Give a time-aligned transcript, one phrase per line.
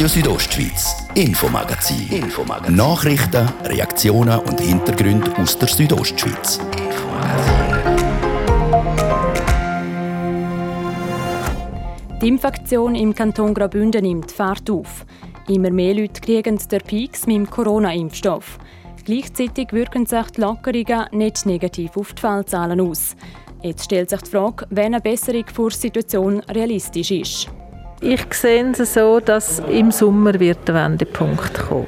[0.00, 2.08] Radio Südostschweiz, Infomagazin.
[2.08, 2.74] Infomagazin.
[2.74, 6.58] Nachrichten, Reaktionen und Hintergründe aus der Südostschweiz.
[12.22, 15.04] Die Infektion im Kanton Graubünden nimmt Fahrt auf.
[15.48, 18.58] Immer mehr Leute kriegen den Peaks mit dem Corona-Impfstoff.
[19.04, 23.16] Gleichzeitig wirken sich die Lockerungen nicht negativ auf die Fallzahlen aus.
[23.60, 27.50] Jetzt stellt sich die Frage, wann eine Besserung der Situation realistisch ist.
[28.02, 31.86] Ich sehe es so, dass im Sommer wird der Wendepunkt kommen.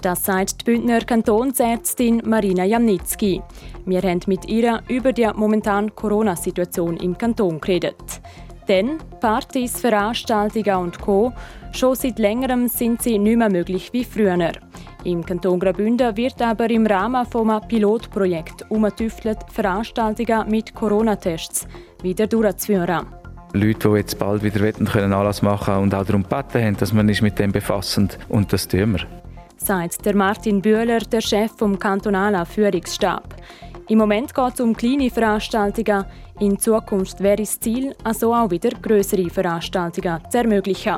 [0.00, 3.42] Das sagt die Bündner Kantonsärztin Marina Jamnitzki.
[3.84, 8.22] Wir haben mit ihr über die momentane Corona-Situation im Kanton geredet.
[8.66, 11.34] Denn Partys, Veranstaltungen und Co.
[11.72, 14.52] schon seit längerem sind sie nicht mehr möglich wie früher.
[15.04, 21.68] Im Kanton Graubünden wird aber im Rahmen eines Pilotprojekts umgetüftelt, Veranstaltungen mit Corona-Tests
[22.02, 23.06] wieder durchzuführen.
[23.54, 26.92] Leute, die jetzt bald wieder wetten können Anlass machen und auch darum gebeten haben, dass
[26.92, 29.06] man sich mit dem befassen und das tun wir.
[29.58, 33.36] Sagt der Martin Bühler, der Chef vom kantonalen Führungsstab.
[33.88, 36.04] Im Moment geht es um kleine Veranstaltungen.
[36.40, 40.96] In Zukunft wäre das Ziel, also auch wieder größere Veranstaltungen zu ermöglichen.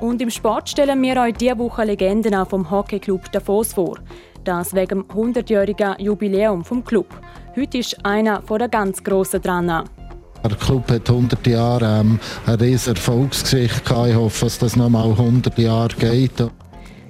[0.00, 3.98] Und im Sport stellen wir euch diese Woche Legenden vom Hockeyclub Davos vor.
[4.44, 7.08] Das wegen dem 100-jährigen Jubiläum vom Club.
[7.56, 9.88] Heute ist einer der ganz Grossen dran.
[10.44, 14.08] Der Club hat 100 Jahre ähm, eine riesige Erfolgsgeschichte gehabt.
[14.08, 16.38] Ich hoffe, dass das noch mal 100 Jahre geht.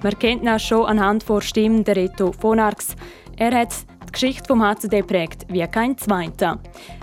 [0.01, 2.95] Man kennt ihn schon anhand der Stimmen der Reto von Arx.
[3.37, 3.73] Er hat
[4.07, 6.59] die Geschichte vom HCD prägt wie kein zweiter.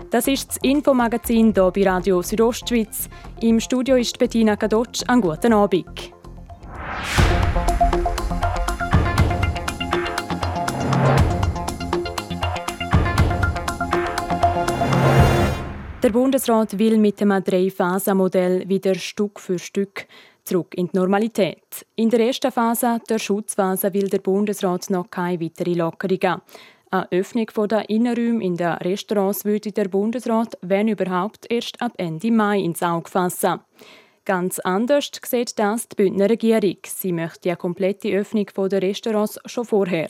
[0.09, 3.09] Das ist das Infomagazin hier bei Radio Südostschweiz.
[3.41, 5.03] Im Studio ist Bettina Kadotsch.
[5.07, 6.11] Einen guten Abend.
[16.03, 20.05] Der Bundesrat will mit dem Drei-Phasen-Modell wieder Stück für Stück
[20.43, 21.87] zurück in die Normalität.
[21.95, 26.41] In der ersten Phase, der Schutzphase, will der Bundesrat noch keine weitere Lockerungen.
[26.91, 32.31] Eine Öffnung der Innenräume in den Restaurants würde der Bundesrat, wenn überhaupt, erst ab Ende
[32.31, 33.59] Mai ins Auge fassen.
[34.27, 36.79] Ganz anders sieht das die Bündner Regierung.
[36.85, 40.09] Sie möchte die komplette Öffnung der Restaurants schon vorher.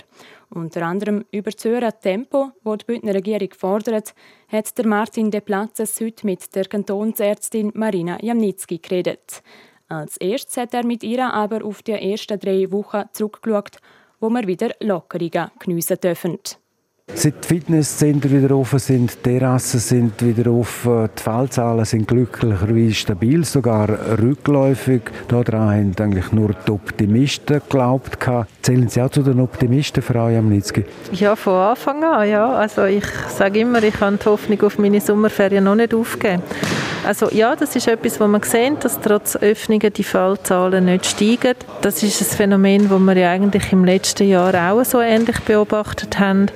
[0.49, 4.15] Unter anderem über das höhere Tempo, das die Bündner Regierung fordert,
[4.47, 9.43] hat der Martin De Platzes heute mit der Kantonsärztin Marina Jamnitzki geredet.
[9.87, 13.77] Als erstes hat er mit ihr aber auf die ersten drei Wochen zurückgeschaut,
[14.19, 16.39] wo wir wieder Lockerungen geniessen dürfen.
[17.13, 22.93] Seit die Fitnesscenter wieder offen sind, die Terrassen sind wieder offen, die Fallzahlen sind glücklicherweise
[22.93, 23.89] stabil, sogar
[24.21, 25.01] rückläufig.
[25.27, 28.19] Daran haben eigentlich nur die Optimisten geglaubt.
[28.61, 30.85] Zählen Sie auch zu den Optimisten, Frau Jamnitzki?
[31.13, 32.53] Ja, von Anfang an, ja.
[32.53, 36.43] Also ich sage immer, ich habe die Hoffnung auf meine Sommerferien noch nicht aufgegeben.
[37.05, 41.55] Also ja, das ist etwas, wo man sehen, dass trotz Öffnungen die Fallzahlen nicht steigen.
[41.81, 46.19] Das ist ein Phänomen, das wir ja eigentlich im letzten Jahr auch so ähnlich beobachtet
[46.19, 46.47] haben.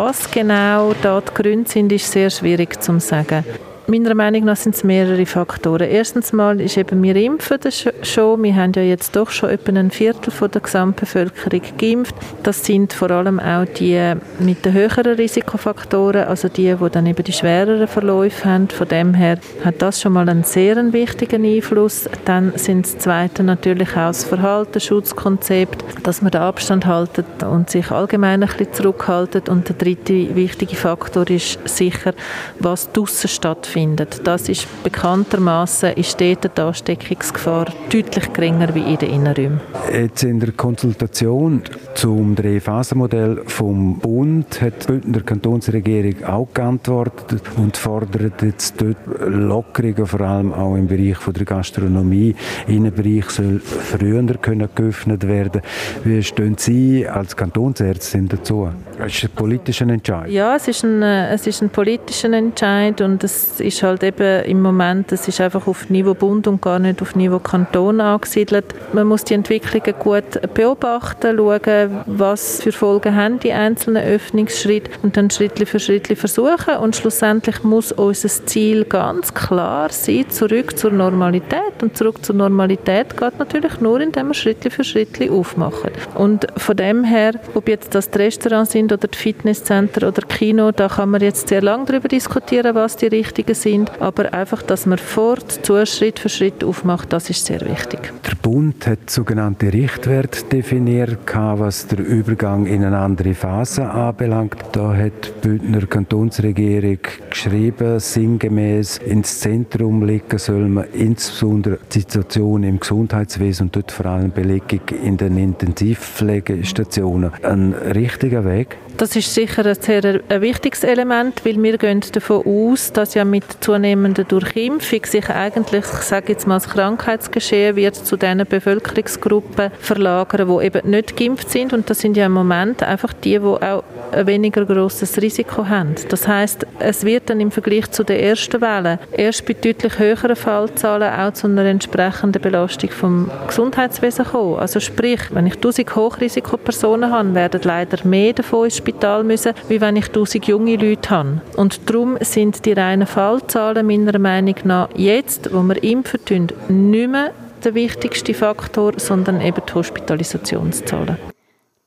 [0.00, 3.44] Was genau da die Gründe sind, ist sehr schwierig zu sagen.
[3.90, 5.88] Meiner Meinung nach sind es mehrere Faktoren.
[5.88, 8.42] Erstens mal ist eben, wir impfen das schon.
[8.42, 12.14] Wir haben ja jetzt doch schon etwa ein Viertel von der Gesamtbevölkerung geimpft.
[12.42, 17.24] Das sind vor allem auch die mit den höheren Risikofaktoren, also die, die dann eben
[17.24, 18.68] die schwereren Verläufe haben.
[18.68, 22.10] Von dem her hat das schon mal einen sehr wichtigen Einfluss.
[22.26, 27.70] Dann sind das Zweite natürlich auch das Verhalten, Schutzkonzept, dass man den Abstand haltet und
[27.70, 29.48] sich allgemein ein bisschen zurückhaltet.
[29.48, 32.12] Und der dritte wichtige Faktor ist sicher,
[32.58, 34.20] was draussen stattfindet stattfindet.
[34.24, 39.60] Das ist bekanntermaßen ist dort die Ansteckungsgefahr deutlich geringer wie in den Innenräumen.
[39.92, 41.62] Jetzt in der Konsultation
[41.94, 48.96] zum Drei-Phasen-Modell vom Bund hat die Bündner Kantonsregierung auch geantwortet und fordert jetzt dort
[49.26, 52.34] Lockerungen, vor allem auch im Bereich von der Gastronomie.
[52.66, 55.62] Innenbereich soll früher können geöffnet werden.
[56.04, 58.68] Wie stehen Sie als Kantonsärztin dazu?
[58.98, 60.30] Es ist ein politischer Entscheid.
[60.30, 64.44] Ja, es ist ein, äh, es ist ein politischer Entscheid und es ist halt eben
[64.44, 68.64] im Moment, es ist einfach auf Niveau Bund und gar nicht auf Niveau Kanton angesiedelt.
[68.92, 75.16] Man muss die Entwicklungen gut beobachten, schauen, was für Folgen haben die einzelnen Öffnungsschritte und
[75.16, 80.90] dann Schritt für Schritt versuchen und schlussendlich muss unser Ziel ganz klar sein, zurück zur
[80.90, 85.90] Normalität und zurück zur Normalität geht natürlich nur, indem wir Schritt für Schritt aufmachen.
[86.14, 90.72] Und von dem her, ob jetzt das die Restaurants sind oder die Fitnesscenter oder Kino,
[90.72, 93.90] da kann man jetzt sehr lange darüber diskutieren, was die richtigen sind.
[94.00, 98.12] Aber einfach, dass man fort, zu Schritt für Schritt aufmacht, das ist sehr wichtig.
[98.26, 104.56] Der Bund hat sogenannte Richtwerte definiert, was der Übergang in eine andere Phase anbelangt.
[104.72, 106.98] Da hat die Bündner Kantonsregierung
[107.30, 114.06] geschrieben, sinngemäß ins Zentrum legen soll man insbesondere die Situation im Gesundheitswesen und dort vor
[114.06, 117.32] allem Belegung in den Intensivpflegestationen.
[117.42, 118.78] Ein richtiger Weg?
[118.98, 123.24] Das ist sicher ein sehr ein wichtiges Element, weil wir gehen davon aus, dass ja
[123.24, 129.70] mit zunehmender Durchimpfung sich eigentlich, ich sage jetzt mal, das Krankheitsgeschehen wird zu den Bevölkerungsgruppen
[129.78, 133.38] verlagern, die eben nicht geimpft sind und das sind ja im Moment einfach die, die
[133.38, 135.94] auch ein weniger großes Risiko haben.
[136.08, 140.34] Das heißt, es wird dann im Vergleich zu der ersten Welle erst bei deutlich höheren
[140.34, 144.58] Fallzahlen auch zu einer entsprechenden Belastung vom Gesundheitswesen kommen.
[144.58, 149.96] Also sprich, wenn ich 1000 Hochrisikopersonen habe, werden leider mehr davon Spital müssen, wie wenn
[149.96, 151.40] ich 1000 junge Leute habe.
[151.56, 157.10] Und darum sind die reinen Fallzahlen meiner Meinung nach jetzt, wo wir impfen tun, nicht
[157.10, 161.18] mehr der wichtigste Faktor, sondern eben die Hospitalisationszahlen.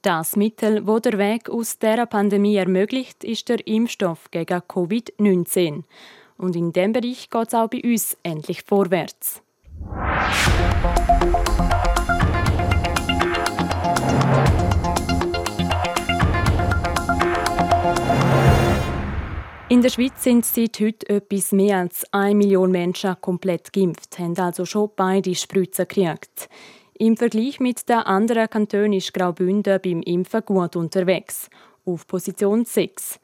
[0.03, 5.83] Das Mittel, wo der Weg aus der Pandemie ermöglicht, ist der Impfstoff gegen Covid-19.
[6.37, 9.41] Und in dem Bereich geht es auch bei uns endlich vorwärts.
[19.71, 24.37] In der Schweiz sind seit heute etwas mehr als eine Million Menschen komplett geimpft, haben
[24.37, 26.49] also schon beide Spritzen gekriegt.
[26.99, 31.49] Im Vergleich mit den anderen Kantonen ist Graubünden beim Impfen gut unterwegs,
[31.85, 33.17] auf Position 6.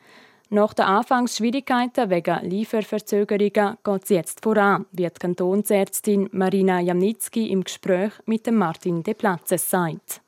[0.50, 7.66] Nach den Anfangsschwierigkeiten wegen Lieferverzögerungen geht es jetzt voran, wie die Kantonsärztin Marina Jamnitzki im
[7.66, 10.22] Gespräch mit Martin De Platzes sagt.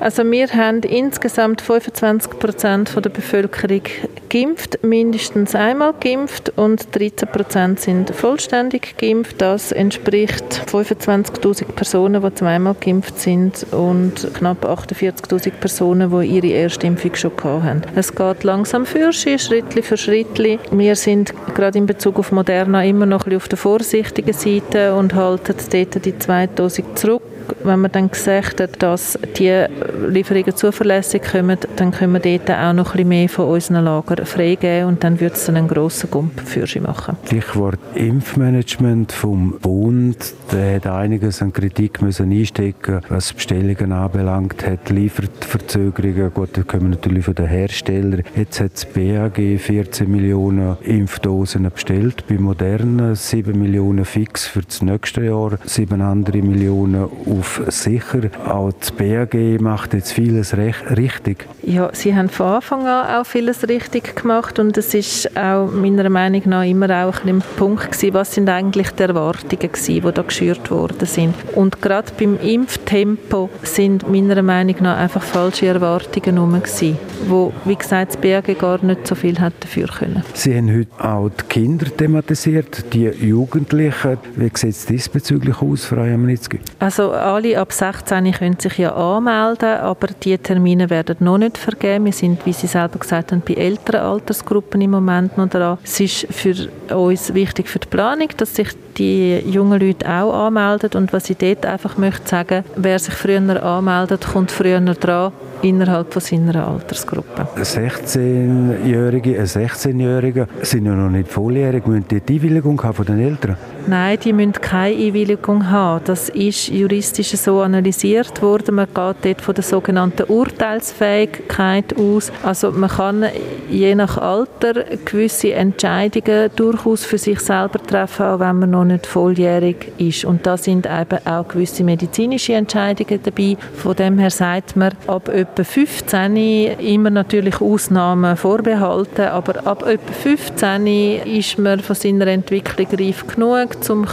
[0.00, 3.82] Also wir haben insgesamt 25 Prozent der Bevölkerung
[4.28, 9.40] geimpft, mindestens einmal geimpft und 13 Prozent sind vollständig geimpft.
[9.40, 16.86] Das entspricht 25.000 Personen, die zweimal geimpft sind und knapp 48.000 Personen, die ihre erste
[16.86, 17.82] Impfung schon haben.
[17.96, 19.38] Es geht langsam für Schritt
[19.84, 20.38] für Schritt.
[20.70, 24.94] Wir sind gerade in Bezug auf Moderna immer noch ein bisschen auf der vorsichtigen Seite
[24.94, 27.22] und halten dort die zweite Dose zurück
[27.64, 29.64] wenn man dann gesagt hat, dass die
[30.08, 34.26] Lieferungen zuverlässig kommen, dann können wir dort auch noch ein bisschen mehr von unseren Lagern
[34.26, 37.16] freigeben und dann wird es einen grossen Gump für sie machen.
[37.26, 40.34] Stichwort Impfmanagement vom Bund.
[40.52, 46.32] Der hat einiges an Kritik müssen einstecken, was Bestellungen anbelangt hat, Lieferverzögerungen.
[46.32, 48.22] Gut, das kommen natürlich von den Herstellern.
[48.36, 54.82] Jetzt hat das BAG 14 Millionen Impfdosen bestellt, bei Moderna 7 Millionen fix für das
[54.82, 58.30] nächste Jahr, 7 andere Millionen auf sicher.
[58.46, 61.46] Auch das BAG macht jetzt vieles richtig.
[61.62, 66.08] Ja, sie haben von Anfang an auch vieles richtig gemacht und es ist auch meiner
[66.08, 70.22] Meinung nach immer auch ein Punkt gewesen, was sind eigentlich die Erwartungen gewesen, die da
[70.22, 71.34] geschürt worden sind.
[71.54, 77.76] Und gerade beim Impftempo sind meiner Meinung nach einfach falsche Erwartungen rum gewesen, wo, wie
[77.76, 80.24] gesagt, das BAG gar nicht so viel hat dafür können.
[80.34, 84.18] Sie haben heute auch die Kinder thematisiert, die Jugendlichen.
[84.36, 86.60] Wie sieht es diesbezüglich aus, Frau Jamnitzki?
[86.78, 92.06] Also alle ab 16 können sich ja anmelden, aber die Termine werden noch nicht vergeben.
[92.06, 95.78] Wir sind, wie Sie selber gesagt haben, bei älteren Altersgruppen im Moment noch dran.
[95.84, 100.90] Es ist für uns wichtig für die Planung, dass sich die jungen Leute auch anmelden
[100.94, 105.32] und was ich dort einfach möchte sagen, wer sich früher anmeldet, kommt früher dran
[105.62, 107.46] innerhalb von seiner Altersgruppe.
[107.56, 113.56] 16-Jährige, 16-Jährige sind ja noch nicht volljährig, müssen die die Einwilligung haben von den Eltern?
[113.86, 116.04] Nein, die müssen keine Einwilligung haben.
[116.04, 118.74] Das ist juristisch so analysiert worden.
[118.74, 122.30] Man geht dort von der sogenannten Urteilsfähigkeit aus.
[122.42, 123.24] Also man kann
[123.70, 129.06] je nach Alter gewisse Entscheidungen durchaus für sich selber treffen, auch wenn man noch nicht
[129.06, 130.26] volljährig ist.
[130.26, 133.56] Und da sind eben auch gewisse medizinische Entscheidungen dabei.
[133.74, 136.36] Von dem her sagt man, ab etwa 15
[136.78, 140.86] immer natürlich Ausnahmen vorbehalten, aber ab etwa 15
[141.24, 144.06] ist man von seiner Entwicklung reif genug, um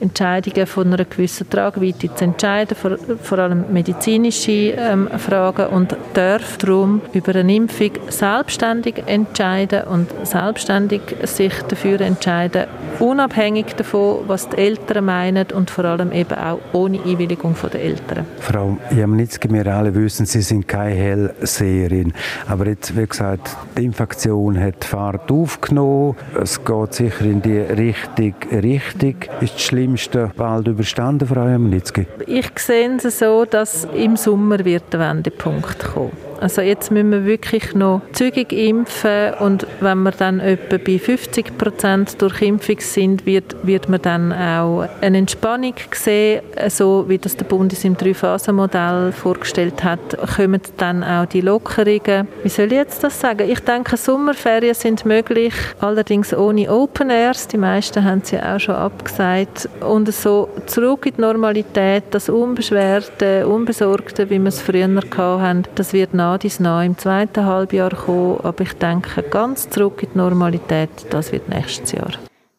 [0.00, 6.56] Entscheidungen von einer gewissen Tragweite zu entscheiden, vor, vor allem medizinische ähm, Fragen und darf
[6.58, 12.66] darum über eine Impfung selbstständig entscheiden und selbstständig sich dafür entscheiden,
[13.00, 18.24] unabhängig davon, was die Eltern meinen und vor allem eben auch ohne Einwilligung der Eltern.
[18.40, 22.12] Frau Jamnitzki, wir alle wissen, Sie sind keine Hellseherin,
[22.48, 28.62] aber jetzt, wie gesagt, die Infektion hat Fahrt aufgenommen, es geht sicher in die richtige
[28.62, 29.14] Richtung.
[29.40, 32.06] Ist das Schlimmste bald überstanden, Frau Jamnitzki?
[32.26, 37.24] Ich sehe es so, dass im Sommer wird der Wendepunkt kommen Also jetzt müssen wir
[37.24, 43.26] wirklich noch zügig impfen und wenn wir dann etwa bei 50 Prozent durch Impfung sind,
[43.26, 47.96] wird, wird man dann auch eine Entspannung sehen, so wie das der Bund in seinem
[47.96, 50.00] Drei-Phasen-Modell vorgestellt hat,
[50.36, 52.28] kommen dann auch die Lockerungen.
[52.42, 53.48] Wie soll ich jetzt das sagen?
[53.48, 57.48] Ich denke, Sommerferien sind möglich, allerdings ohne Open Airs.
[57.48, 59.68] Die meisten haben sie auch schon abgesagt.
[59.80, 65.92] Und so zurück in die Normalität, das Unbeschwerte, Unbesorgte, wie wir es früher hatten, das
[65.92, 68.40] wird nach dies nach im zweiten Halbjahr kommen.
[68.42, 72.12] Aber ich denke, ganz zurück in die Normalität, das wird nächstes Jahr.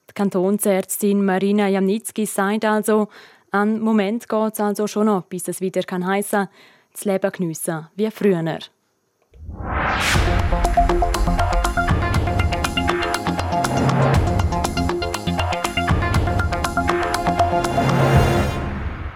[0.09, 3.07] Die Kantonsärztin Marina Jamnitzki sagt also,
[3.51, 6.47] an Moment geht es also schon noch, bis es wieder kann heissen,
[6.93, 8.59] das Leben geniessen wie früher.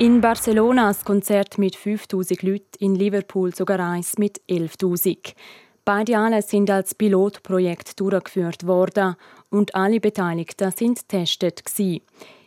[0.02, 5.36] In Barcelona ein Konzert mit 5000 Leuten, in Liverpool sogar eins mit 11.000.
[5.86, 9.16] Beide alle sind als Pilotprojekt durchgeführt worden
[9.52, 11.62] und alle Beteiligten sind getestet.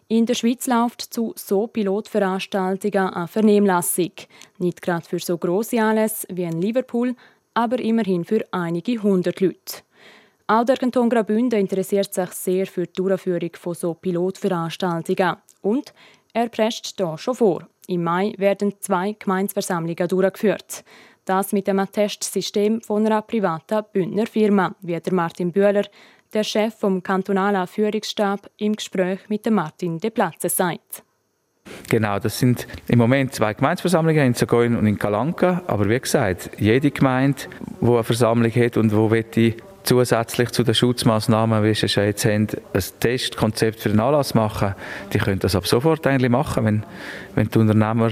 [0.09, 4.11] In der Schweiz läuft zu so Pilotveranstaltungen eine Vernehmlassung.
[4.59, 7.15] Nicht gerade für so grosse Anlässe wie in Liverpool,
[7.55, 9.85] aber immerhin für einige hundert Leute.
[10.49, 15.37] Auch der Kanton Graubünden interessiert sich sehr für die Durchführung von so Pilotveranstaltungen.
[15.63, 15.95] Und
[16.35, 17.67] er presst hier schon vor.
[17.87, 20.85] Im Mai werden zwei Gemeinsversammlungen durchgeführt.
[21.25, 25.85] Das mit einem Testsystem von einer privaten Bündner Firma, wie der Martin Bühler,
[26.35, 31.03] der Chef vom kantonalen Führungsstab, im Gespräch mit Martin De Platze sagt.
[31.89, 35.63] Genau, das sind im Moment zwei Gemeinsversammlungen in Zagoin und in Kalanka.
[35.67, 37.43] Aber wie gesagt, jede Gemeinde,
[37.81, 39.11] die eine Versammlung hat und wo
[39.85, 44.75] zusätzlich zu den Schutzmaßnahmen, wie Sie jetzt haben, ein Testkonzept für den Anlass machen,
[45.13, 46.83] die können das ab sofort eigentlich machen, wenn,
[47.35, 48.11] wenn die Unternehmer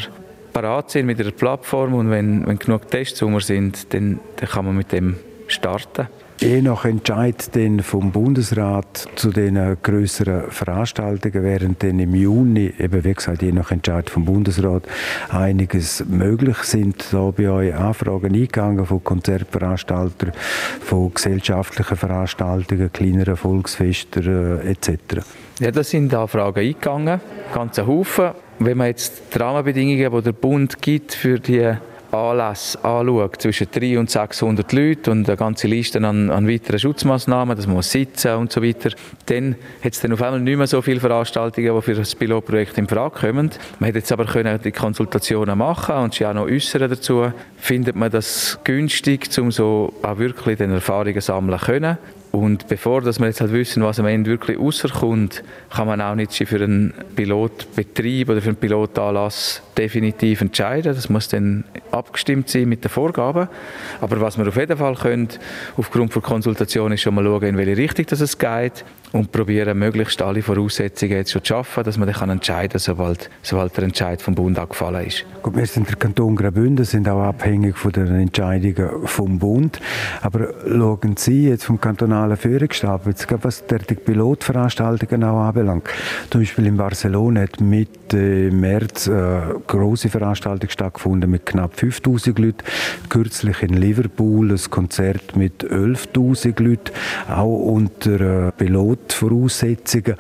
[0.53, 4.77] parat sind mit ihrer Plattform und wenn, wenn genug Tests sind, dann, dann kann man
[4.77, 5.17] mit dem
[5.49, 6.09] starten.
[6.43, 13.05] Je nach Entscheid den vom Bundesrat zu den größeren Veranstaltungen während dann im Juni, eben
[13.05, 14.83] wie gesagt, je nach Entscheid vom Bundesrat
[15.29, 17.05] einiges möglich sind.
[17.13, 20.33] Da bei euch Anfragen eingegangen von Konzertveranstaltern,
[20.81, 25.25] von gesellschaftlichen Veranstaltungen, kleineren Volksfesten äh, etc.
[25.61, 27.21] Ja, da sind Anfragen eingegangen,
[27.55, 28.33] ganze Haufen.
[28.59, 31.77] Wenn man jetzt die Rahmenbedingungen, die der Bund gibt für die
[32.13, 37.57] Anlässe anschaut, zwischen 300 und 600 Leuten und eine ganze Liste an, an weiteren Schutzmaßnahmen,
[37.57, 38.91] das muss sitzen und so weiter,
[39.27, 42.79] dann hat es dann auf einmal nicht mehr so viele Veranstaltungen, die für das Pilotprojekt
[42.79, 43.51] in Frage kommen.
[43.79, 47.33] Man hätte jetzt aber können die Konsultationen machen und sich auch noch äußern dazu.
[47.57, 51.99] Findet man das günstig, um so auch wirklich den Erfahrungen sammeln können?
[52.33, 56.15] Und bevor dass wir jetzt halt wissen, was am Ende wirklich rauskommt, kann man auch
[56.15, 60.95] nicht für einen Pilotbetrieb oder für einen Pilotanlass definitiv entscheiden.
[60.95, 63.49] Das muss dann abgestimmt sein mit den Vorgaben.
[64.01, 65.29] Aber was wir auf jeden Fall können,
[65.77, 69.79] aufgrund von Konsultation, ist schon mal schauen, in welche Richtung das es geht und probieren,
[69.79, 73.85] möglichst alle Voraussetzungen jetzt schon zu schaffen, dass man dann entscheiden kann, sobald, sobald der
[73.85, 75.25] Entscheid vom Bund angefallen ist.
[75.43, 79.81] Gut, wir sind der Kanton Graubünden, sind auch abhängig von den Entscheidungen vom Bund.
[80.23, 81.81] Aber schauen Sie jetzt vom
[82.23, 85.89] kantonalen Führungsstab, jetzt was die Pilotveranstaltungen auch anbelangt.
[86.31, 92.65] Zum Beispiel in Barcelona hat Mitte März eine große Veranstaltung stattgefunden mit knapp 5000 Leuten.
[93.09, 96.93] Kürzlich in Liverpool ein Konzert mit 11.000 Leuten,
[97.29, 100.17] auch unter äh, Pilotvoraussetzungen.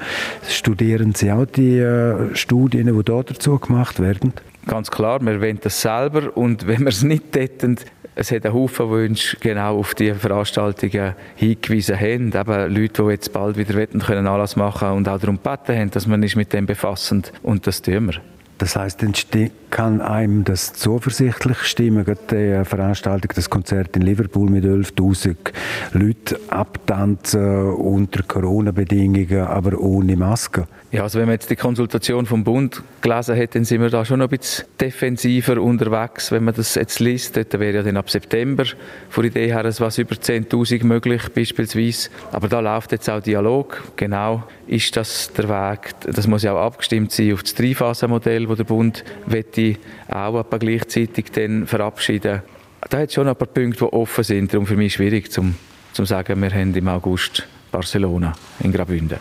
[0.48, 4.32] Studieren Sie auch die äh, Studien, die da dazu gemacht werden?
[4.66, 7.78] Ganz klar, wir wollen das selber und wenn wir es nicht täten,
[8.14, 12.32] es hat einen Haufen Wünsche genau auf diese Veranstaltungen hingewiesen haben.
[12.32, 16.06] Eben Leute, die jetzt bald wieder können Anlass machen und auch darum gebeten haben, dass
[16.06, 18.20] man sich mit dem befassen und das tun wir.
[18.58, 19.02] Das heißt,
[19.72, 25.34] kann einem das zuversichtlich stimmen, die Veranstaltung, das Konzert in Liverpool mit 11.000
[25.92, 30.66] Leuten abtanzen unter Corona-Bedingungen, aber ohne Maske?
[30.92, 34.04] Ja, also wenn man jetzt die Konsultation vom Bund gelesen hat, dann sind wir da
[34.04, 36.30] schon ein bisschen defensiver unterwegs.
[36.30, 38.64] Wenn man das jetzt liest, dann wäre ja dann ab September
[39.08, 42.10] von der Idee her was über 10.000 möglich beispielsweise.
[42.30, 43.82] Aber da läuft jetzt auch Dialog.
[43.96, 45.94] Genau, ist das der Weg?
[46.02, 49.61] Das muss ja auch abgestimmt sein auf das Dreiphasenmodell, das der Bund wette
[50.08, 52.42] auch etwa gleichzeitig dann verabschieden.
[52.90, 54.52] Da hat es schon ein paar Punkte, die offen sind.
[54.52, 55.54] Darum für mich schwierig, zum,
[55.92, 59.18] zum sagen, wir haben im August Barcelona in Graubünden.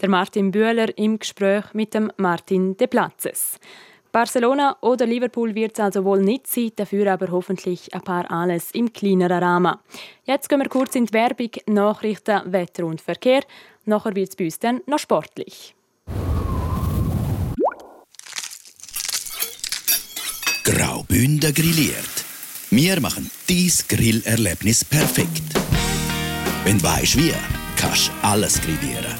[0.00, 3.58] Der Martin Bühler im Gespräch mit dem Martin De Platzes.
[4.12, 8.70] Barcelona oder Liverpool wird es also wohl nicht sein, dafür aber hoffentlich ein paar alles
[8.70, 9.76] im kleineren Rahmen.
[10.24, 13.42] Jetzt gehen wir kurz in die Werbung, Nachrichten, Wetter und Verkehr.
[13.84, 15.74] Nachher wird es bei uns dann noch sportlich.
[20.68, 22.24] Graubünden grilliert
[22.68, 25.42] Wir machen dies Grillerlebnis perfekt.
[26.62, 27.32] Wenn du weißt wie,
[27.74, 29.14] kannst du alles grillieren.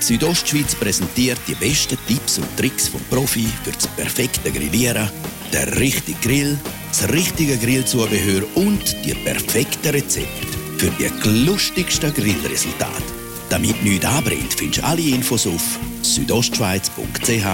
[0.00, 5.08] Südostschweiz präsentiert die besten Tipps und Tricks vom Profi für das perfekte Grillieren,
[5.54, 6.58] der richtige Grill,
[6.90, 13.02] das richtige Grillzubehör und die perfekten Rezepte für die lustigsten Grillresultate.
[13.48, 17.46] Damit nichts anbrennt, findest du alle Infos auf südostschweiz.ch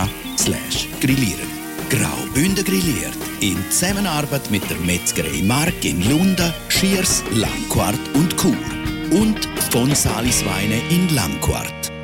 [1.01, 1.56] grillieren.
[1.89, 8.57] Graubünden grilliert in Zusammenarbeit mit der Metzgerei Mark in Lunden, Schiers, Langquart und Chur
[9.11, 11.96] und von Salisweine in Langquart.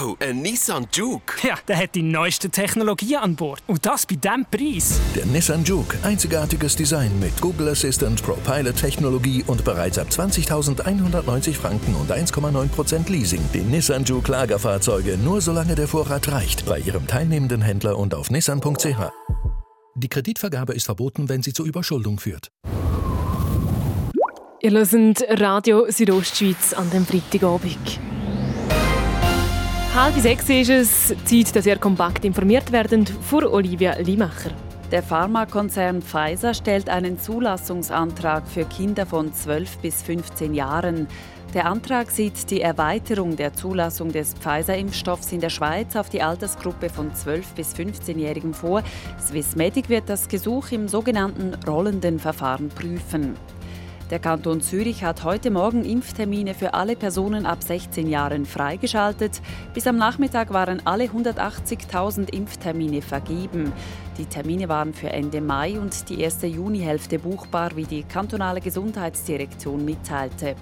[0.00, 1.46] Wow, ein Nissan Juke.
[1.46, 3.62] Ja, der hat die neueste Technologie an Bord.
[3.66, 4.98] Und das bei diesem Preis.
[5.14, 5.98] Der Nissan Juke.
[6.02, 13.42] Einzigartiges Design mit Google Assistant, ProPilot-Technologie und bereits ab 20.190 Franken und 1,9% Leasing.
[13.52, 16.64] Die Nissan Juke Lagerfahrzeuge nur solange der Vorrat reicht.
[16.66, 19.10] Bei Ihrem teilnehmenden Händler und auf nissan.ch.
[19.96, 22.50] Die Kreditvergabe ist verboten, wenn sie zur Überschuldung führt.
[24.62, 28.00] Ihr hört Radio Südostschweiz an dem Freitagabend.
[29.92, 34.52] Halb sechs ist es, Zeit, dass ihr kompakt informiert werden vor Olivia Limacher.
[34.92, 41.08] Der Pharmakonzern Pfizer stellt einen Zulassungsantrag für Kinder von 12 bis 15 Jahren.
[41.54, 46.88] Der Antrag sieht die Erweiterung der Zulassung des Pfizer-Impfstoffs in der Schweiz auf die Altersgruppe
[46.88, 48.84] von 12 bis 15-Jährigen vor.
[49.20, 53.34] Swissmedic wird das Gesuch im sogenannten rollenden Verfahren prüfen.
[54.10, 59.40] Der Kanton Zürich hat heute Morgen Impftermine für alle Personen ab 16 Jahren freigeschaltet.
[59.72, 63.72] Bis am Nachmittag waren alle 180.000 Impftermine vergeben.
[64.18, 69.84] Die Termine waren für Ende Mai und die erste Junihälfte buchbar, wie die kantonale Gesundheitsdirektion
[69.84, 70.56] mitteilte.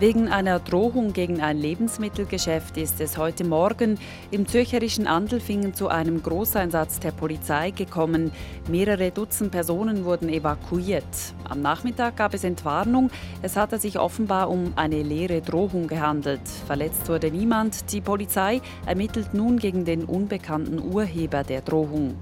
[0.00, 3.98] Wegen einer Drohung gegen ein Lebensmittelgeschäft ist es heute Morgen
[4.30, 8.32] im zürcherischen Andelfingen zu einem Großeinsatz der Polizei gekommen.
[8.66, 11.04] Mehrere Dutzend Personen wurden evakuiert.
[11.46, 13.10] Am Nachmittag gab es Entwarnung.
[13.42, 16.48] Es hatte sich offenbar um eine leere Drohung gehandelt.
[16.66, 17.92] Verletzt wurde niemand.
[17.92, 22.14] Die Polizei ermittelt nun gegen den unbekannten Urheber der Drohung.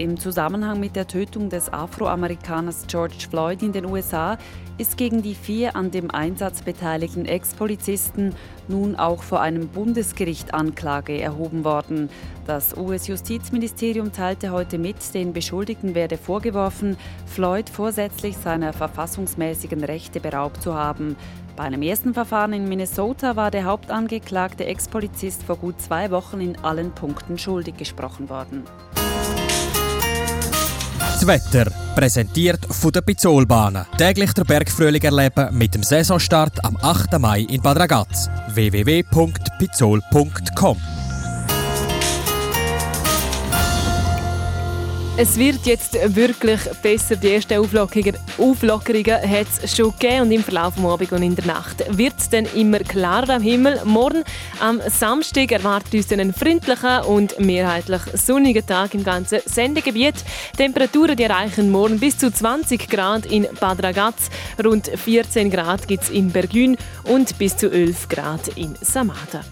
[0.00, 4.38] Im Zusammenhang mit der Tötung des Afroamerikaners George Floyd in den USA
[4.78, 8.34] ist gegen die vier an dem Einsatz beteiligten Ex-Polizisten
[8.66, 12.08] nun auch vor einem Bundesgericht Anklage erhoben worden.
[12.46, 20.62] Das US-Justizministerium teilte heute mit, den Beschuldigten werde vorgeworfen, Floyd vorsätzlich seiner verfassungsmäßigen Rechte beraubt
[20.62, 21.14] zu haben.
[21.56, 26.58] Bei einem ersten Verfahren in Minnesota war der hauptangeklagte Ex-Polizist vor gut zwei Wochen in
[26.64, 28.64] allen Punkten schuldig gesprochen worden.
[31.20, 33.84] Das Wetter, präsentiert von der Pizzolbahnen.
[33.98, 37.18] Täglich der Bergfrühling erleben mit dem Saisonstart am 8.
[37.18, 38.30] Mai in Bad Ragaz.
[38.54, 40.78] www.pizzol.com
[45.22, 47.14] Es wird jetzt wirklich besser.
[47.14, 51.36] Die ersten Auflockerungen, Auflockerungen hat es schon gegeben und im Verlauf des Abends und in
[51.36, 53.82] der Nacht wird es dann immer klarer am Himmel.
[53.84, 54.24] Morgen
[54.60, 60.14] am Samstag erwartet uns einen freundlichen und mehrheitlich sonnigen Tag im ganzen Sendegebiet.
[60.56, 64.30] Temperaturen die erreichen morgen bis zu 20 Grad in Bad Ragaz,
[64.64, 69.44] rund 14 Grad gibt es in Bergün und bis zu 11 Grad in Samada.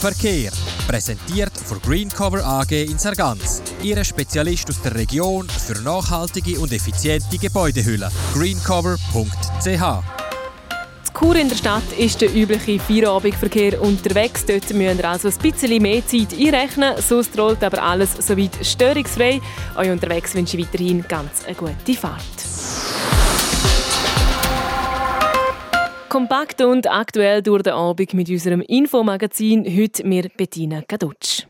[0.00, 0.50] Verkehr.
[0.88, 3.62] Präsentiert von Greencover AG in Sargans.
[3.82, 8.10] Ihre Spezialist aus der Region für nachhaltige und effiziente Gebäudehüllen.
[8.32, 10.02] greencover.ch
[11.18, 14.46] Chur in der Stadt ist der übliche Feierabendverkehr unterwegs.
[14.46, 16.94] Dort müsst ihr also ein bisschen mehr Zeit einrechnen.
[17.06, 19.42] Sonst rollt aber alles soweit störungsfrei.
[19.76, 22.89] Euch unterwegs wünsche ich weiterhin ganz eine gute Fahrt.
[26.10, 29.64] Kompakt und aktuell durch den Abend mit unserem Infomagazin.
[29.64, 31.46] Heute mit Bettina Kadutsch.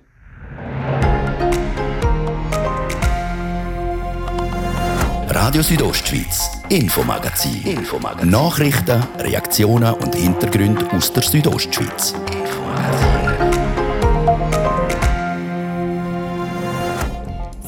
[5.30, 7.62] Radio Südostschweiz, Infomagazin.
[7.78, 8.28] Infomagazin.
[8.28, 12.14] Nachrichten, Reaktionen und Hintergründe aus der Südostschweiz.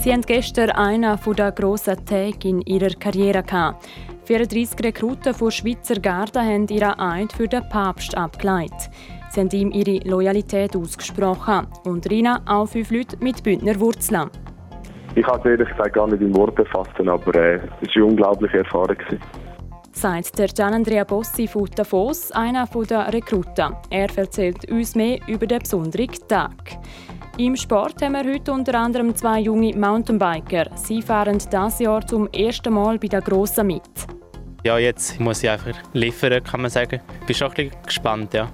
[0.02, 3.88] Sie haben gestern einen der grossen Tage in ihrer Karriere gehabt.
[4.24, 8.90] 34 Rekruten von Schweizer Garde haben ihren Eid für den Papst abgeleitet.
[9.30, 11.66] Sie haben ihm ihre Loyalität ausgesprochen.
[11.85, 14.30] Unter ihnen auch fünf Leute mit Bündner Wurzeln.
[15.14, 18.04] Ich kann es ehrlich gesagt gar nicht in Worte fassen, aber äh, es war eine
[18.04, 18.96] unglaubliche Erfahrung.
[19.92, 23.74] Sagt der Gianandrea Bossi von Davos, einer der Rekruten.
[23.90, 26.78] Er erzählt uns mehr über den besonderen Tag.
[27.38, 30.66] Im Sport haben wir heute unter anderem zwei junge Mountainbiker.
[30.77, 33.83] Sie fahren dieses Jahr zum ersten Mal bei der Grossen mit.
[34.64, 37.01] Ja, jetzt muss ich einfach liefern, kann man sagen.
[37.21, 38.51] Ich bin schon ein bisschen gespannt, ja.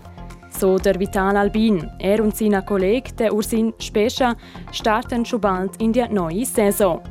[0.51, 1.91] So der Vital Albin.
[1.99, 4.37] Er und sein Kollege, der Ursin Spescha,
[4.71, 7.03] starten schon bald in die neue Saison.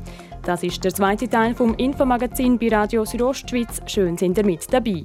[0.43, 3.81] Das ist der zweite Teil vom Infomagazin bei Radio Südostschweiz.
[3.87, 5.03] Schön sind ihr mit dabei.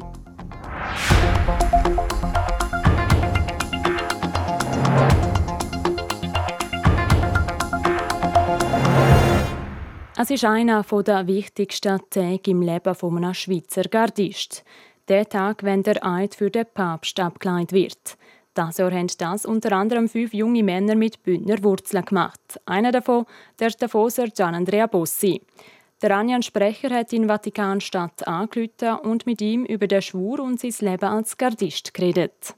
[10.14, 14.62] Es ist einer der wichtigsten Tage im Leben eines Schweizer Gardist.
[15.08, 18.18] Der Tag, wenn der Eid für den Papst abgeleitet wird.
[18.52, 22.60] Das Jahr haben das unter anderem fünf junge Männer mit Bündner Wurzeln gemacht.
[22.66, 23.24] Einer davon,
[23.58, 25.40] der Tafoser Gian Andrea Bossi.
[26.02, 30.90] Der Anjan Sprecher hat in Vatikanstadt angerufen und mit ihm über den Schwur und sein
[30.90, 32.54] Leben als Gardist geredet.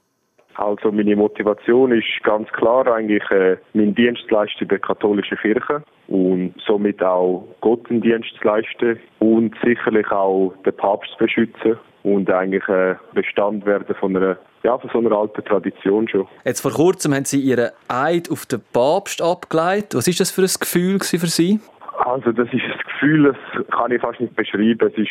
[0.55, 5.83] Also meine Motivation ist ganz klar eigentlich äh, mein Dienst zu leisten der katholischen Kirche
[6.07, 11.77] und somit auch Gott einen Dienst zu leisten und sicherlich auch den Papst zu beschützen
[12.03, 16.27] und eigentlich äh, Bestand werden von einer ja, von so einer alten Tradition schon.
[16.43, 19.93] Jetzt vor kurzem haben Sie Ihren Eid auf den Papst abgeleitet.
[19.93, 21.59] Was ist das für ein Gefühl für Sie?
[21.99, 24.91] Also das ist ein Gefühl, das kann ich fast nicht beschreiben.
[24.91, 25.09] Es ist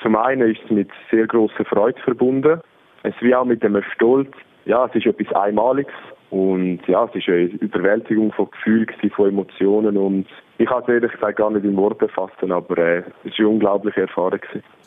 [0.00, 2.60] zum einen ist es mit sehr großer Freude verbunden.
[3.02, 4.30] Es wie auch mit dem Stolz,
[4.68, 5.92] ja, es ist etwas Einmaliges
[6.30, 10.26] und ja, es ist eine Überwältigung von Gefühlen, von Emotionen und
[10.58, 13.48] ich kann es ehrlich gesagt gar nicht in Worte fassen, aber äh, es war eine
[13.48, 14.40] unglaubliche Erfahrung.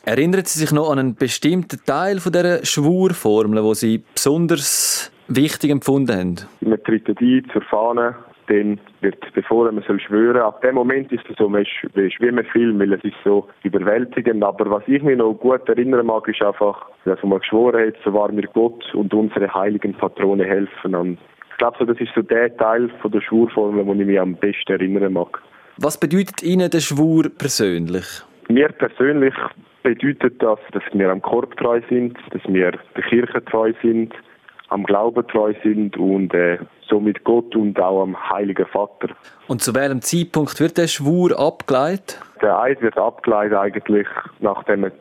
[0.04, 5.70] Erinnern Sie sich noch an einen bestimmten Teil von dieser Schwurformel, wo Sie besonders wichtig
[5.70, 6.36] empfunden haben?
[6.60, 8.14] Man tritt ein zur Fahne,
[8.48, 10.42] dann wird befohlen, man soll schwören.
[10.42, 13.48] Ab dem Moment ist es so, man ist, wie ein Film, weil es ist so
[13.62, 14.42] überwältigend.
[14.42, 18.12] Aber was ich mir noch gut erinnern mag, ist einfach, dass man geschworen hat, so
[18.12, 20.94] wahr mir Gott und unsere heiligen Patrone helfen.
[20.94, 21.18] Und
[21.50, 24.34] ich glaube, so, das ist so der Teil von der Schwurformel, den ich mich am
[24.34, 25.40] besten erinnern mag.
[25.78, 28.04] Was bedeutet Ihnen der Schwur persönlich?
[28.48, 29.34] Mir persönlich
[29.82, 34.14] bedeutet das, dass wir am Korb treu sind, dass wir der Kirche treu sind,
[34.72, 36.58] am Glauben treu sind und äh,
[36.88, 39.08] somit Gott und auch am Heiligen Vater.
[39.48, 42.20] Und zu welchem Zeitpunkt wird der Schwur abgeleitet?
[42.40, 44.06] Der Eid wird abgeleitet eigentlich,
[44.40, 44.92] nachdem man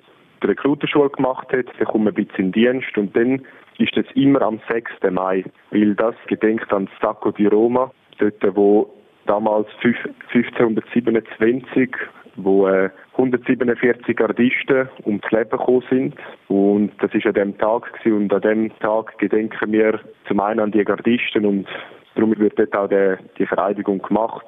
[0.43, 1.65] die Rekrutenschule gemacht hat.
[1.77, 3.41] Dann kommt man ein bisschen in Dienst und dann
[3.77, 4.91] ist es immer am 6.
[5.09, 8.93] Mai, weil das gedenkt an Sacco di Roma, dort wo
[9.25, 11.89] damals 1527
[12.35, 16.15] wo äh, 147 Gardisten ums Leben gekommen sind.
[16.47, 18.23] Und das ist an dem Tag gewesen.
[18.23, 21.67] und an dem Tag gedenken wir zum einen an die Gardisten und
[22.15, 24.45] darum wird dort auch die, die Vereidigung gemacht.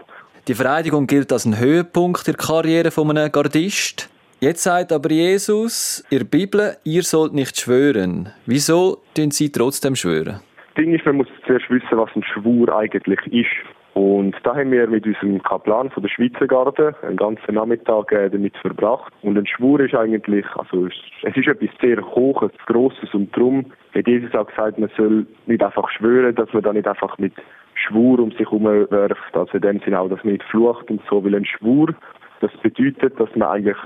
[0.48, 4.10] Die Vereidigung gilt als ein Höhepunkt der Karriere von einem Gardist.
[4.42, 8.28] Jetzt sagt aber Jesus in der Bibel, ihr sollt nicht schwören.
[8.46, 10.42] Wieso tun Sie trotzdem schwören?
[10.76, 13.48] Das Ding ist, man muss zuerst wissen, was ein Schwur eigentlich ist.
[13.94, 18.30] Und da haben wir mit unserem Kaplan von der Schweizer Garde einen ganzen Nachmittag äh,
[18.30, 19.14] damit verbracht.
[19.22, 24.08] Und ein Schwur ist eigentlich, also es ist etwas sehr Hohes, Grosses und darum hat
[24.08, 27.34] Jesus auch gesagt, man soll nicht einfach schwören, dass man da nicht einfach mit
[27.76, 29.36] Schwur um sich herumwirft.
[29.36, 31.94] Also in dem Sinne auch, dass man nicht flucht und so, weil ein Schwur,
[32.42, 33.78] das bedeutet, dass man eigentlich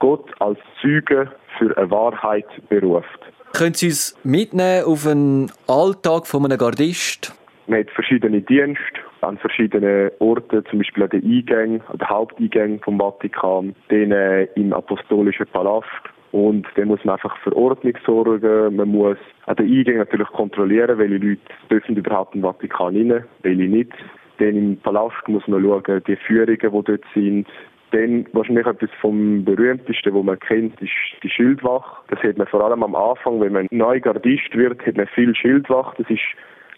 [0.00, 3.20] Gott als Zeuge für eine Wahrheit beruft.
[3.52, 7.32] Können Sie uns mitnehmen auf einen Alltag von einem Gardist?
[7.68, 12.80] Man hat verschiedene Dienste an verschiedenen Orten, zum Beispiel an den Eingängen, an den Haupteingängen
[12.80, 15.88] vom Vatikan, dann äh, im Apostolischen Palast.
[16.32, 18.74] Und dann muss man einfach für Ordnung sorgen.
[18.74, 23.62] Man muss an den Eingängen natürlich kontrollieren, welche Leute dürfen überhaupt im Vatikan rein, welche
[23.62, 23.92] nicht.
[24.38, 27.46] Dann im Palast muss man schauen, die Führungen, die dort sind.
[27.92, 30.90] Dann wahrscheinlich etwas vom berühmtesten, was man kennt, ist
[31.22, 32.02] die Schildwache.
[32.08, 35.32] Das hat man vor allem am Anfang, wenn man neu Gardist wird, hat man viel
[35.36, 35.94] Schildwache.
[36.02, 36.22] Das ist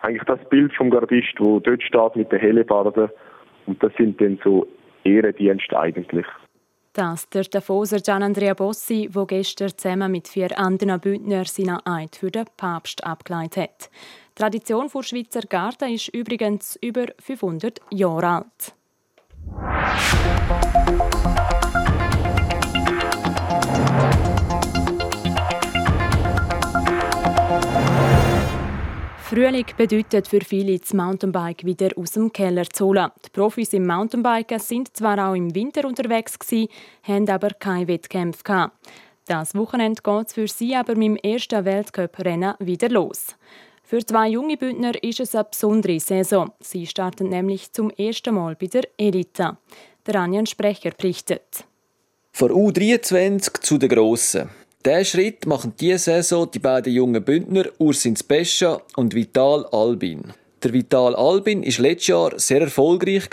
[0.07, 3.11] eigentlich das Bild vom Gardist, wo dort steht mit den Hellebarden.
[3.67, 4.67] Und das sind dann so
[5.05, 6.27] Ehrendienste eigentlich.
[6.93, 12.17] Das der Davoser Gian Andrea Bossi, der gestern zusammen mit vier anderen Bündner seinen Eid
[12.17, 13.91] für den Papst abgeleitet hat.
[14.31, 18.75] Die Tradition der Schweizer Garde ist übrigens über 500 Jahre alt.
[29.29, 33.11] Frühling bedeutet für viele das Mountainbike wieder aus dem Keller zu holen.
[33.25, 36.69] Die Profis im Mountainbiken sind zwar auch im Winter unterwegs gewesen,
[37.03, 38.71] haben aber keine Wettkämpfe.
[39.27, 43.35] Das Wochenende geht es für sie aber mit dem ersten Weltcup-Rennen wieder los.
[43.83, 46.53] Für zwei junge Bündner ist es eine besondere Saison.
[46.61, 49.57] Sie starten nämlich zum ersten Mal bei der Elite.
[50.07, 51.65] Der Anjan Sprecher berichtet.
[52.31, 54.51] Von U23 zu den Grossen.
[54.87, 60.33] Diesen Schritt machen diese Saison die beiden jungen Bündner Ursin Spescha und Vital Albin.
[60.63, 63.25] Der Vital Albin ist letztes Jahr sehr erfolgreich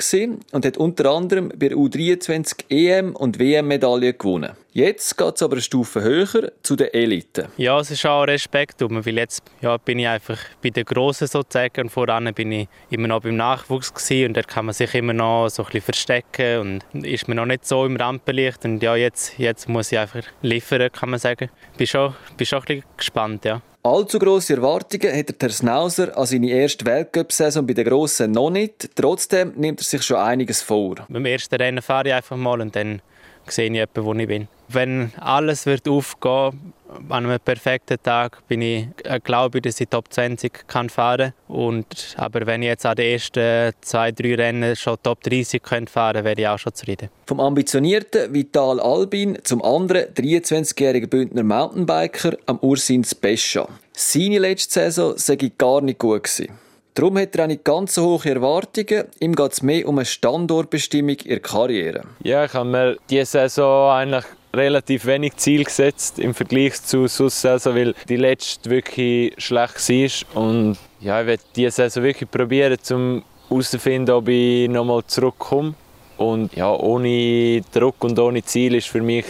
[0.52, 4.54] und hat unter anderem bei der U23 EM und WM Medaillen gewonnen.
[4.76, 7.48] Jetzt geht es aber eine Stufe höher zu den Eliten.
[7.58, 11.82] Ja, es ist auch Respekt, weil jetzt ja, bin ich einfach bei den Grossen sozusagen
[11.82, 15.14] und voran bin ich immer noch beim Nachwuchs gewesen, und da kann man sich immer
[15.14, 18.96] noch so ein bisschen verstecken und ist mir noch nicht so im Rampenlicht und ja,
[18.96, 21.52] jetzt, jetzt muss ich einfach liefern, kann man sagen.
[21.78, 23.62] Bin schon, bin schon ein bisschen gespannt, ja.
[23.84, 28.90] Allzu grosse Erwartungen hat der Snauser an seine erste Weltcup-Saison bei den Grossen noch nicht.
[28.96, 30.96] Trotzdem nimmt er sich schon einiges vor.
[31.10, 33.04] Beim ersten Rennen fahre ich einfach mal und dann
[33.48, 34.48] sehe ich etwa, wo ich bin.
[34.70, 36.74] Wenn alles wird aufgehen
[37.10, 41.34] an einem perfekten Tag bin ich, äh, glaube ich, dass ich Top 20 kann fahren
[41.48, 41.86] kann.
[42.18, 46.24] Aber wenn ich jetzt an den ersten zwei, drei Rennen schon Top 30 fahren könnte,
[46.24, 47.10] wäre ich auch schon zufrieden.
[47.26, 53.68] Vom ambitionierten Vital Albin zum anderen 23-jährigen Bündner Mountainbiker am Ursin Pescha.
[53.94, 56.63] Seine letzte Saison sei gar nicht gut gewesen.
[56.96, 59.06] Darum hat er auch nicht ganz so hohe Erwartungen.
[59.20, 62.04] Ihm geht es mehr um eine Standortbestimmung in der Karriere.
[62.24, 67.44] Ja, ich habe mir diese Saison eigentlich relativ wenig Ziel gesetzt im Vergleich zu sonst
[67.44, 69.90] weil die letzte wirklich schlecht
[70.36, 70.44] war.
[70.44, 75.74] Und ja, ich werde diese Saison wirklich probieren, um herauszufinden, ob ich nochmal zurückkomme.
[76.18, 79.26] Und ja, ohne Druck und ohne Ziel ist für mich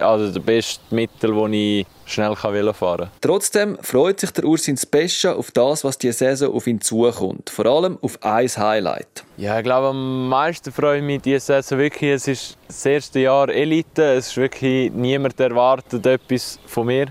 [0.00, 3.10] also das beste Mittel, das ich schnell fahren kann.
[3.20, 7.50] Trotzdem freut sich der Ursin Pescha auf das, was diese Saison auf ihn zukommt.
[7.50, 9.24] Vor allem auf ein Highlight.
[9.36, 12.12] Ja, ich glaube, am meisten freue ich mich diese Saison wirklich.
[12.12, 14.14] Es ist das erste Jahr Elite.
[14.14, 17.08] Es ist wirklich niemand erwartet etwas von mir.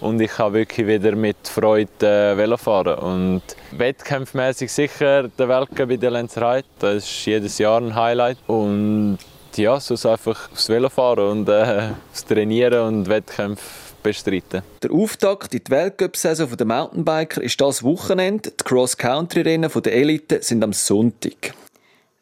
[0.00, 2.98] Und ich kann wirklich wieder mit Freude äh, fahren.
[3.00, 6.68] Und wettkampfmäßig sicher der Weltcup bei der Lenzerheide.
[6.78, 8.38] Das ist jedes Jahr ein Highlight.
[8.46, 9.18] Und
[9.56, 14.62] ja, sonst einfach aufs Velo fahren und äh, aufs Trainieren und Wettkämpfe bestreiten.
[14.82, 18.50] Der Auftakt in die Weltcup-Saison der Mountainbiker ist das Wochenende.
[18.50, 21.54] Die Cross-Country-Rennen der Elite sind am Sonntag.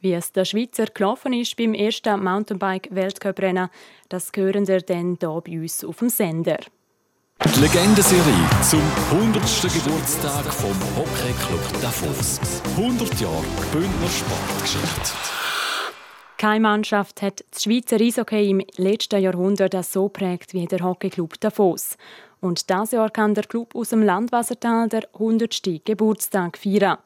[0.01, 3.71] Wie es der Schweizer gelaufen ist beim ersten Mountainbike-Weltcup-Rennen,
[4.09, 6.59] das hören wir dann hier bei uns auf dem Sender.
[7.45, 9.43] Die Legendenserie zum 100.
[9.63, 12.41] Geburtstag vom Hockey Club Davos.
[12.77, 15.13] 100 Jahre Bündner Sportgeschichte.
[16.39, 21.97] Keine Mannschaft hat das Schweizer Eishockey im letzten Jahrhundert so prägt wie der Hockeyclub Davos.
[22.41, 25.85] Und dieses Jahr kann der Club aus dem Landwassertal der 100.
[25.85, 26.99] Geburtstag feiern.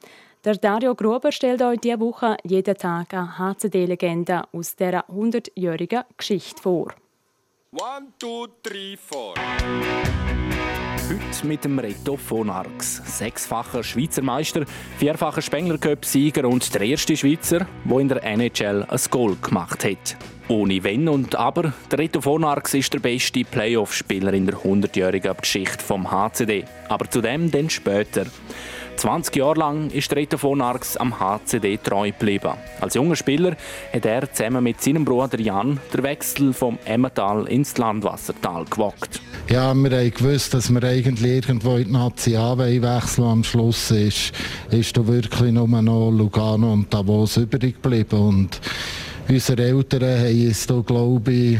[0.44, 6.60] Der Dario Gruber stellt euch diese Woche jeden Tag eine HCD-Legende aus dieser 100-jährigen Geschichte
[6.60, 6.94] vor.
[7.72, 9.34] One, two, three, four.
[11.10, 14.64] Heute mit dem Reto von Arx, sechsfacher Schweizer Meister,
[14.96, 20.16] vierfacher Spengler Cup-Sieger und der erste Schweizer, der in der NHL ein Goal gemacht hat.
[20.46, 25.36] Ohne Wenn und Aber, der Reto von Arx ist der beste Playoff-Spieler in der 100-jährigen
[25.36, 26.64] Geschichte vom HCD.
[26.88, 28.26] Aber zu dem dann später.
[29.00, 32.52] 20 Jahre lang ist Reto von Arx am HCD treu geblieben.
[32.82, 33.56] Als junger Spieler
[33.94, 39.22] hat er zusammen mit seinem Bruder Jan den Wechsel vom Emmental ins Landwassertal gewagt.
[39.48, 43.24] Ja, wir haben gewusst, dass wir eigentlich irgendwo in die Nazi wechseln.
[43.24, 44.32] Am Schluss ist,
[44.70, 48.20] ist da wirklich nur noch Lugano und Davos übrig geblieben.
[48.20, 48.60] Und
[49.30, 51.58] unsere Eltern haben es da, glaube ich,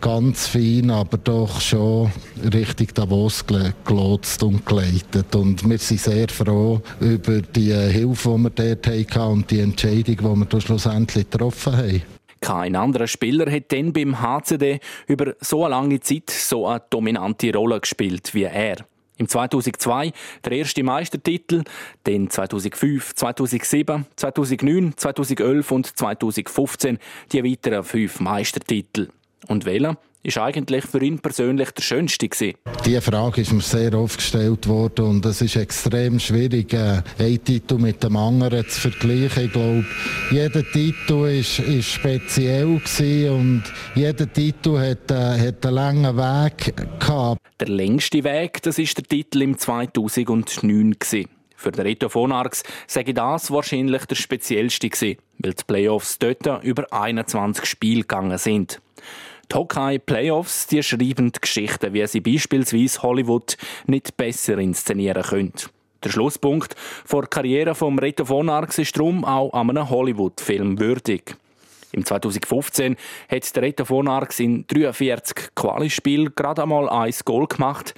[0.00, 2.10] ganz fein, aber doch schon
[2.52, 5.34] Richtung Davos gelotst und geleitet.
[5.34, 10.16] Und wir sind sehr froh über die Hilfe, die wir dort hatten und die Entscheidung,
[10.16, 12.02] die wir schlussendlich getroffen haben.
[12.40, 17.52] Kein anderer Spieler hat dann beim HCD über so eine lange Zeit so eine dominante
[17.52, 18.76] Rolle gespielt wie er.
[19.18, 20.12] Im 2002
[20.44, 21.64] der erste Meistertitel,
[22.04, 26.98] dann 2005, 2007, 2009, 2011 und 2015
[27.32, 29.08] die weiteren fünf Meistertitel.
[29.48, 32.54] Und welcher ist eigentlich für ihn persönlich der schönste gewesen?
[32.84, 37.44] Diese Frage ist mir sehr oft gestellt worden und es ist extrem schwierig, äh, einen
[37.44, 39.44] Titel mit dem anderen zu vergleichen.
[39.44, 39.84] Ich glaube,
[40.32, 43.62] jeder Titel ist, ist speziell gewesen und
[43.94, 47.40] jeder Titel hat, äh, hat einen langen Weg gehabt.
[47.60, 51.28] Der längste Weg, das ist der Titel im 2009 gewesen.
[51.56, 56.18] Für den Reto von Arx sage ich das wahrscheinlich der speziellste gewesen, weil die Playoffs
[56.18, 58.80] dort über 21 Spiele gegangen sind.
[59.50, 63.56] Die Hockey-Playoffs die schreiben die Geschichten, wie sie beispielsweise Hollywood
[63.86, 65.52] nicht besser inszenieren können.
[66.02, 70.78] Der Schlusspunkt vor der Karriere von Reto von Arx ist darum auch an einem Hollywood-Film
[70.78, 71.36] würdig.
[71.92, 72.96] Im 2015
[73.30, 77.94] hat der Reto von Arx in 43 Quali-Spielen gerade einmal ein Goal gemacht,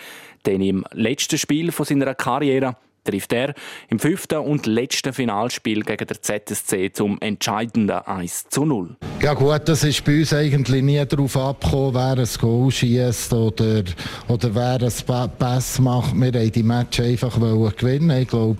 [0.47, 2.77] denn im letzten Spiel von seiner Karriere
[3.09, 3.55] trifft er
[3.89, 8.97] im fünften und letzten Finalspiel gegen der ZSC zum entscheidenden 1 zu 0.
[9.23, 13.83] Ja gut, das ist bei uns eigentlich nie darauf abgekommen, wer ein Goal schießt oder,
[14.29, 16.15] oder wer ein Pass macht.
[16.15, 17.35] Wir wollten die Match einfach
[17.77, 18.11] gewinnen.
[18.11, 18.59] Ich glaube,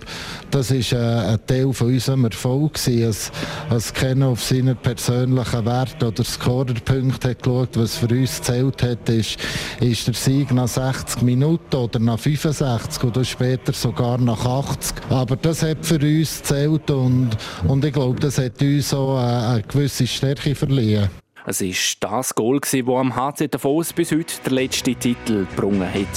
[0.51, 2.77] das war äh, ein Teil von unserem Erfolg.
[2.87, 3.31] Als,
[3.69, 9.37] als auf seine persönlichen Werte oder Scorerpunkte hat geschaut, was für uns gezählt hat, ist,
[9.79, 14.95] ist der Sieg nach 60 Minuten oder nach 65 oder später sogar nach 80.
[15.09, 17.31] Aber das hat für uns gezählt und,
[17.67, 21.09] und ich glaube, das hat uns auch eine, eine gewisse Stärke verliehen.
[21.45, 26.07] Es war das Goal, das am HC Davos bis heute der letzte Titel gebrungen hat.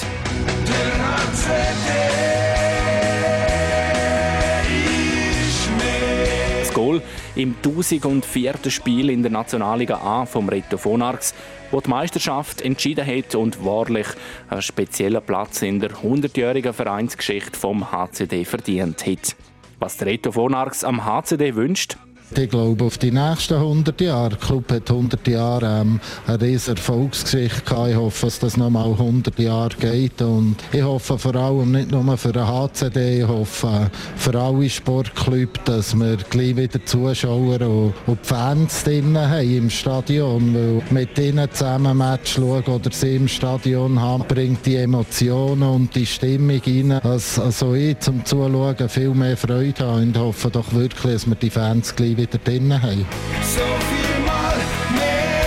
[6.61, 7.01] Das Goal
[7.35, 8.55] im 1004.
[8.69, 11.33] Spiel in der Nationalliga A vom Reto Vonarx,
[11.73, 14.07] wo die Meisterschaft entschieden hat und wahrlich
[14.49, 19.35] einen speziellen Platz in der 100-jährigen Vereinsgeschichte vom HCD verdient hat.
[19.81, 21.97] Was der Reto Vonarx am HCD wünscht,
[22.39, 24.31] ich glaube, auf die nächsten 100 Jahre.
[24.31, 27.91] Der Club hat 100 Jahre ähm, eine riesige Erfolgsgeschichte gehabt.
[27.91, 30.23] Ich hoffe, dass das noch mal 100 Jahre geht.
[30.23, 35.61] Und ich hoffe vor allem nicht nur für den HCD, ich hoffe für alle Sportclubs,
[35.65, 40.55] dass wir gleich wieder Zuschauer und, und Fans drinnen haben im Stadion.
[40.55, 45.95] Weil mit ihnen zusammen Match schauen oder sie im Stadion haben, bringt die Emotionen und
[45.95, 46.93] die Stimmung rein.
[46.93, 51.51] Also ich zum Zuschauen viel mehr Freude habe und hoffe doch wirklich, dass wir die
[51.51, 53.07] Fans gleich wieder drin haben.
[53.43, 54.57] So viel mal
[54.95, 55.43] mehr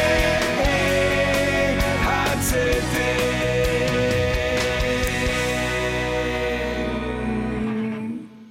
[2.05, 3.25] HCD.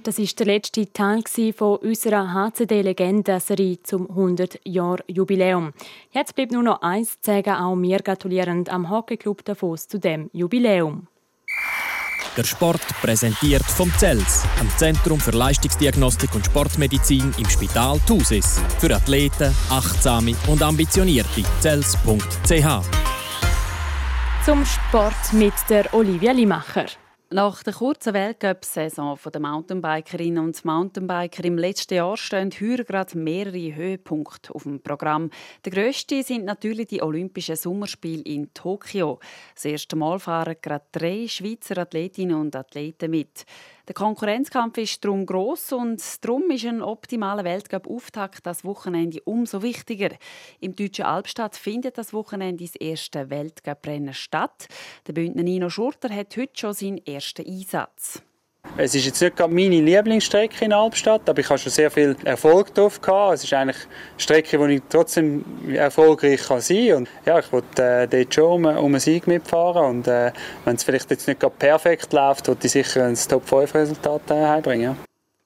[0.03, 1.23] Das ist der letzte Teil
[1.57, 5.73] von unserer HCD-Legendenserie zum 100-Jahr-Jubiläum.
[6.11, 10.29] Jetzt bleibt nur noch eins zu sagen, auch wir gratulieren am Hockeyclub Davos zu dem
[10.31, 11.07] Jubiläum.
[12.37, 18.59] Der Sport präsentiert vom CELS, am Zentrum für Leistungsdiagnostik und Sportmedizin im Spital Thusis.
[18.79, 21.43] Für Athleten, Achtsame und Ambitionierte.
[21.61, 22.81] CELS.ch
[24.43, 26.87] Zum Sport mit der Olivia Limacher.
[27.31, 33.73] Nach der kurzen Weltcup-Saison der Mountainbikerinnen und Mountainbiker im letzten Jahr stehen heuer gerade mehrere
[33.73, 35.31] Höhepunkte auf dem Programm.
[35.65, 39.19] Der grösste sind natürlich die Olympischen Sommerspiele in Tokio.
[39.55, 43.45] Das erste Mal fahren gerade drei Schweizer Athletinnen und Athleten mit.
[43.87, 50.09] Der Konkurrenzkampf ist darum gross und darum ist ein optimaler Weltcup-Auftakt das Wochenende umso wichtiger.
[50.59, 54.67] Im deutschen Albstadt findet das Wochenende das erste Weltcuprennen statt.
[55.05, 58.23] Der Bündner Nino Schurter hat heute schon seinen ersten Einsatz.
[58.77, 62.73] Es ist jetzt nicht meine Lieblingsstrecke in Albstadt, aber ich habe schon sehr viel Erfolg
[62.73, 63.35] drauf gehabt.
[63.35, 67.07] Es ist eigentlich eine Strecke, wo ich trotzdem erfolgreich kann sein kann.
[67.25, 70.33] Ja, ich wollte äh, dort schon um, um einen Sieg mitfahren und äh,
[70.65, 74.97] wenn es vielleicht jetzt nicht perfekt läuft, wollte ich sicher ein Top-5-Resultat äh, heimbringen.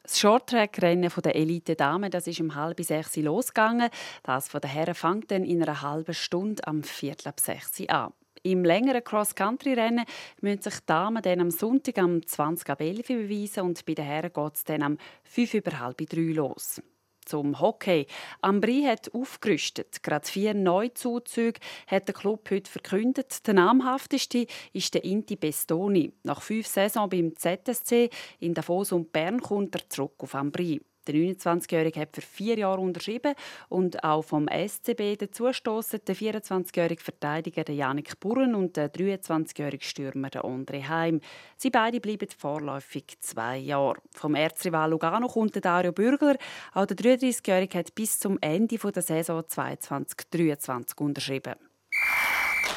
[0.01, 3.91] Das Shorttrack-Rennen der Elite-Damen ist um halb sechs losgegangen.
[4.23, 8.11] Das von den Herren fängt dann in einer halben Stunde am Viertel ab sechs an.
[8.43, 10.05] Im längeren Cross-Country-Rennen
[10.41, 14.05] müssen sich die Damen dann am Sonntag am 20 ab 11 beweisen und bei den
[14.05, 16.81] Herren geht es dann am 5 über halb 3 los.
[17.25, 18.07] Zum Hockey.
[18.41, 20.01] Ambri hat aufgerüstet.
[20.01, 23.45] Gerade vier Neuzuzüge hat der Club heute verkündet.
[23.45, 26.11] Der namhafteste ist der Inti Bestoni.
[26.23, 30.81] Nach fünf Saisons beim ZSC in Davos und Bern kommt er zurück auf Ambri.
[31.09, 33.33] Der 29-Jährige hat für vier Jahre unterschrieben
[33.67, 40.87] und auch vom SCB dazustoßen der 24-jährige Verteidiger Janik Burren und der 23-jährige Stürmer André
[40.87, 41.19] Heim.
[41.57, 43.97] Sie beide bleiben vorläufig zwei Jahre.
[44.13, 46.35] Vom Erzrival Lugano kommt der Dario Bürgler.
[46.75, 51.68] Auch der 33-jährige hat bis zum Ende der Saison 2022 unterschrieben.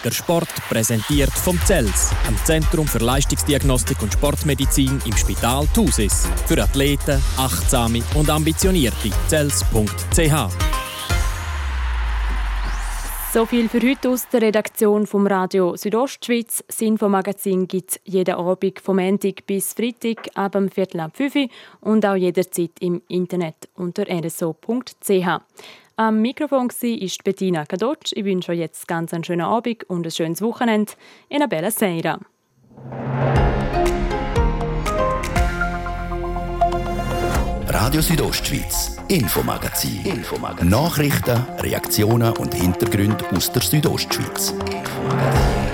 [0.05, 6.27] Der Sport präsentiert vom CELS, am Zentrum für Leistungsdiagnostik und Sportmedizin im Spital Thusis.
[6.47, 9.11] Für Athleten, Achtsame und Ambitionierte.
[9.29, 10.73] CELS.ch
[13.33, 16.63] so viel für heute aus der Redaktion vom Radio Südostschweiz.
[16.67, 21.49] Das Infomagazin gibt es jeden Abend vom Montag bis Freitag ab dem Viertel ab 5
[21.81, 25.41] und auch jederzeit im Internet unter rso.ch.
[25.97, 28.13] Am Mikrofon war Bettina Kadotsch.
[28.15, 30.93] Ich wünsche euch jetzt ganz einen schönen Abend und ein schönes Wochenende.
[31.29, 32.19] In Bella Seira.
[37.69, 40.05] Radio Südostschweiz, Infomagazin.
[40.05, 40.69] Infomagazin.
[40.69, 44.51] Nachrichten, Reaktionen und Hintergründe aus der Südostschweiz.
[44.51, 45.72] Infomagazin.